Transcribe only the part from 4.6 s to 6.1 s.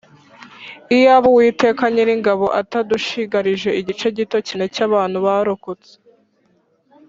cy’abantu barokotse